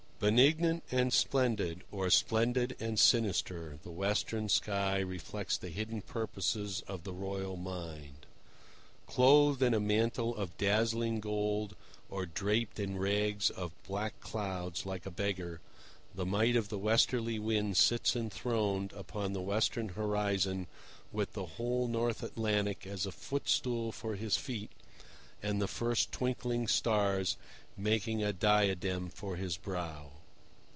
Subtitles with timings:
[0.29, 7.05] Benignant and splendid, or splendid and sinister, the western sky reflects the hidden purposes of
[7.05, 8.27] the royal mind.
[9.07, 11.75] Clothed in a mantle of dazzling gold
[12.07, 15.59] or draped in rags of black clouds like a beggar,
[16.13, 20.67] the might of the Westerly Wind sits enthroned upon the western horizon
[21.11, 24.69] with the whole North Atlantic as a footstool for his feet
[25.41, 27.35] and the first twinkling stars
[27.75, 30.11] making a diadem for his brow.